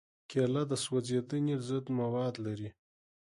[0.29, 2.69] کېله د سوځېدنې ضد مواد لري.